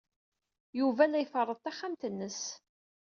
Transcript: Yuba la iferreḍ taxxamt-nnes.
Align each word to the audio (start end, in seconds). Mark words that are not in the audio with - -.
Yuba 0.79 1.03
la 1.07 1.19
iferreḍ 1.23 1.59
taxxamt-nnes. 1.61 2.41